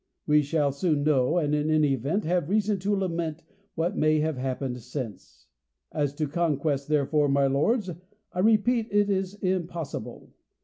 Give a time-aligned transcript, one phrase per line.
[0.25, 3.43] We shall soon know, and in any event, have reason to lament,
[3.75, 5.45] what may have happened since.
[5.91, 7.87] As to conquest, therefore, my lords,
[8.33, 10.31] I repeat, it is impossible.